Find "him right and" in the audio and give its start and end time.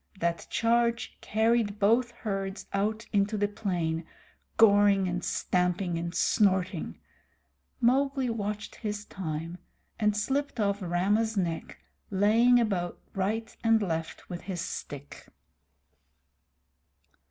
12.95-13.79